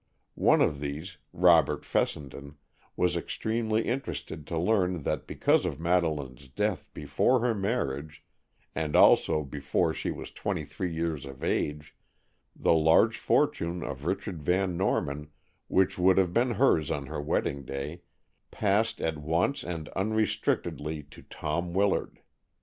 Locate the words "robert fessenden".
1.31-2.57